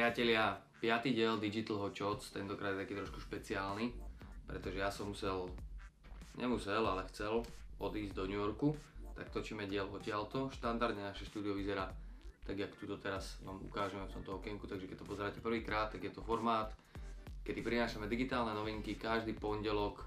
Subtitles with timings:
[0.00, 3.92] Priatelia, piatý diel Digital Hot Shots, tentokrát je taký trošku špeciálny,
[4.48, 5.44] pretože ja som musel,
[6.40, 7.44] nemusel, ale chcel
[7.76, 8.72] odísť do New Yorku,
[9.12, 10.48] tak točíme diel odtiaľto.
[10.56, 11.92] Štandardne naše štúdio vyzerá
[12.48, 16.00] tak, jak tu teraz vám ukážeme v tomto okienku, takže keď to pozeráte prvýkrát, tak
[16.00, 16.72] je to formát,
[17.44, 20.00] kedy prinášame digitálne novinky každý pondelok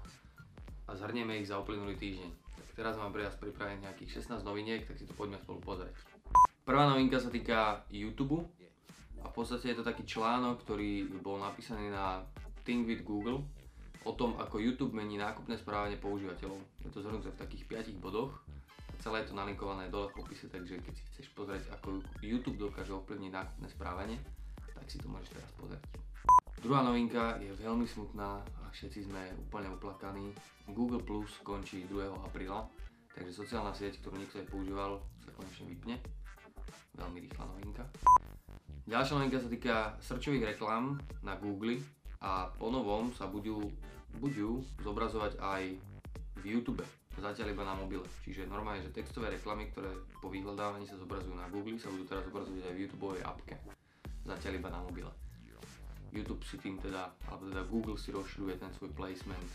[0.90, 2.30] a zhrnieme ich za uplynulý týždeň.
[2.34, 5.94] Tak teraz mám pre vás pripravených nejakých 16 noviniek, tak si to poďme spolu pozrieť.
[6.66, 8.42] Prvá novinka sa týka YouTube
[9.24, 12.20] a v podstate je to taký článok, ktorý bol napísaný na
[12.68, 13.40] Think with Google
[14.04, 16.60] o tom, ako YouTube mení nákupné správanie používateľov.
[16.84, 17.64] Je to zhrnuté v takých
[17.96, 18.44] 5 bodoch
[18.92, 22.60] a celé je to nalinkované dole v popise, takže keď si chceš pozrieť, ako YouTube
[22.60, 24.20] dokáže ovplyvniť nákupné správanie,
[24.76, 25.82] tak si to môžeš teraz pozrieť.
[26.60, 30.32] Druhá novinka je veľmi smutná a všetci sme úplne uplakaní.
[30.72, 32.08] Google Plus končí 2.
[32.24, 32.64] apríla,
[33.12, 35.96] takže sociálna sieť, ktorú nikto nepoužíval, sa konečne vypne
[36.94, 37.84] veľmi rýchla novinka.
[38.84, 41.80] Ďalšia novinka sa týka srčových reklám na Google
[42.20, 43.64] a po novom sa budú,
[44.20, 45.62] budú zobrazovať aj
[46.36, 46.84] v YouTube,
[47.16, 48.04] zatiaľ iba na mobile.
[48.28, 49.88] Čiže normálne, že textové reklamy, ktoré
[50.20, 53.56] po vyhľadávaní sa zobrazujú na Google, sa budú teraz zobrazovať aj v YouTube appke.
[54.28, 55.12] Zatiaľ iba na mobile.
[56.12, 59.48] YouTube si tým teda, alebo teda Google si rozširuje ten svoj placement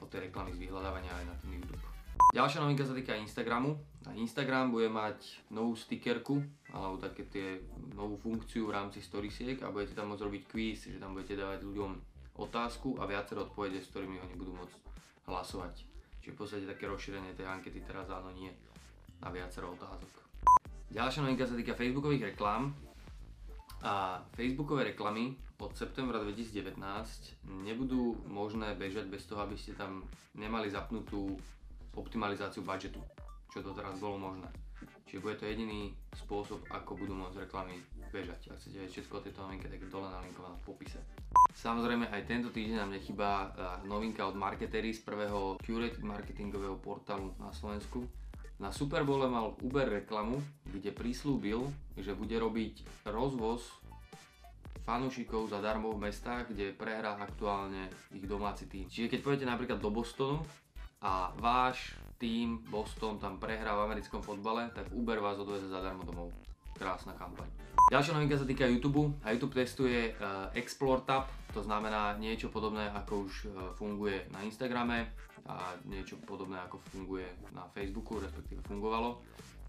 [0.00, 1.99] od tej reklamy z vyhľadávania aj na ten YouTube.
[2.30, 3.74] Ďalšia novinka sa týka Instagramu.
[4.08, 6.40] A Instagram bude mať novú stickerku,
[6.72, 7.60] alebo také tie
[7.92, 11.68] novú funkciu v rámci storiesiek a budete tam môcť robiť quiz, že tam budete dávať
[11.68, 11.90] ľuďom
[12.40, 14.76] otázku a viacero odpovede, s ktorými oni budú môcť
[15.28, 15.84] hlasovať.
[16.24, 18.48] Čiže v podstate také rozšírenie tej ankety teraz áno nie
[19.20, 20.12] na viacero otázok.
[20.90, 22.72] Ďalšia novinka sa týka Facebookových reklám.
[23.80, 26.76] A Facebookové reklamy od septembra 2019
[27.64, 30.04] nebudú možné bežať bez toho, aby ste tam
[30.36, 31.36] nemali zapnutú
[31.96, 33.00] optimalizáciu budžetu,
[33.50, 34.50] čo to teraz bolo možné.
[35.10, 37.82] Čiže bude to jediný spôsob, ako budú môcť reklamy
[38.14, 38.54] bežať.
[38.54, 41.02] Ak chcete vedieť všetko o tejto novinke, tak je dole nalinkované v popise.
[41.50, 43.32] Samozrejme aj tento týždeň nám nechybá
[43.90, 48.06] novinka od Marketery z prvého curated marketingového portálu na Slovensku.
[48.62, 51.66] Na Super Bowl mal Uber reklamu, kde prislúbil,
[51.98, 53.66] že bude robiť rozvoz
[54.86, 58.86] fanúšikov zadarmo v mestách, kde prehrá aktuálne ich domáci tým.
[58.86, 60.38] Čiže keď pôjdete napríklad do Bostonu,
[61.00, 66.28] a váš tým Boston tam prehrá v americkom fotbale, tak Uber vás odveze zadarmo domov.
[66.76, 67.48] Krásna kampaň.
[67.92, 72.88] Ďalšia novinka sa týka YouTube a YouTube testuje uh, Explore Tab, to znamená niečo podobné
[72.92, 75.12] ako už uh, funguje na Instagrame
[75.44, 79.20] a niečo podobné ako funguje na Facebooku, respektíve fungovalo.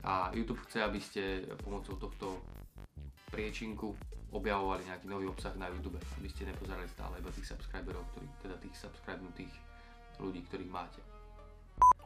[0.04, 2.44] A YouTube chce, aby ste pomocou tohto
[3.32, 3.96] priečinku
[4.32, 8.56] objavovali nejaký nový obsah na YouTube, aby ste nepozerali stále iba tých subscriberov, ktorý, teda
[8.60, 9.52] tých subscribnutých
[10.20, 11.00] ľudí, ktorých máte.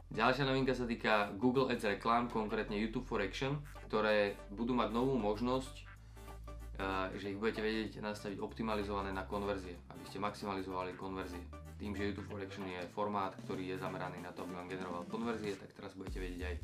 [0.06, 3.58] Ďalšia novinka sa týka Google Ads reklám, konkrétne YouTube for Action,
[3.90, 10.04] ktoré budú mať novú možnosť, eh, že ich budete vedieť nastaviť optimalizované na konverzie, aby
[10.06, 11.42] ste maximalizovali konverzie.
[11.76, 15.02] Tým, že YouTube for Action je formát, ktorý je zameraný na to, aby vám generoval
[15.10, 16.56] konverzie, tak teraz budete vedieť aj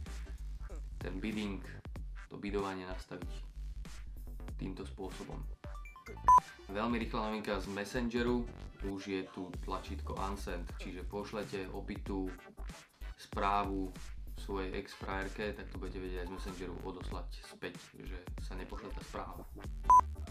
[1.02, 1.58] ten bidding,
[2.30, 3.32] to bidovanie nastaviť
[4.54, 5.42] týmto spôsobom.
[6.70, 8.46] Veľmi rýchla novinka z Messengeru,
[8.86, 12.30] už je tu tlačítko Unsend, čiže pošlete opitú
[13.22, 13.94] správu
[14.42, 18.90] svojej ex frajerke, tak to budete vedieť aj z Messengeru odoslať späť, že sa nepošle
[18.90, 19.46] tá správa.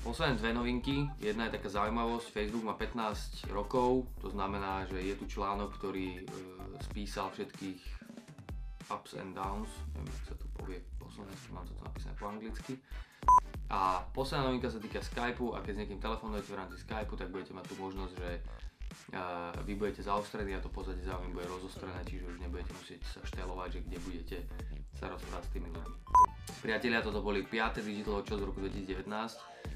[0.04, 0.96] Posledné dve novinky.
[1.22, 6.08] Jedna je taká zaujímavosť, Facebook má 15 rokov, to znamená, že je tu článok, ktorý
[6.20, 6.22] e,
[6.92, 7.80] spísal všetkých
[8.92, 12.26] ups and downs, neviem, ako sa to povie po slovensky, mám to tu napísané po
[12.28, 12.74] anglicky.
[13.72, 17.32] A posledná novinka sa týka Skypeu a keď s niekým telefonujete v rámci Skypeu, tak
[17.32, 18.30] budete mať tu možnosť, že
[19.64, 23.20] vy budete zaostrení a to pozadie za vami bude rozostrené, čiže už nebudete musieť sa
[23.28, 24.38] štelovať, že kde budete
[24.96, 25.96] sa rozprávať s tými ľuďmi.
[26.62, 27.82] Priatelia, toto boli 5.
[27.82, 29.08] Digital Hot z roku 2019.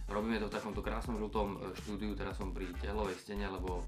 [0.05, 3.81] Robíme to v takomto krásnom žltom e, štúdiu, teraz som pri tehlovej stene, lebo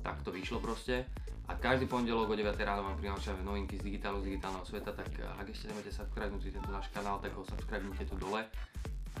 [0.00, 1.04] tak to vyšlo proste.
[1.50, 5.12] A každý pondelok o 9 ráno vám prinášame novinky z digitálu, z digitálneho sveta, tak
[5.20, 8.40] e, ak ešte nemáte subscribenutý tento náš kanál, tak ho subscribnite tu dole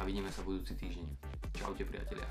[0.08, 1.06] vidíme sa budúci týždeň.
[1.52, 2.24] Čaute priatelia.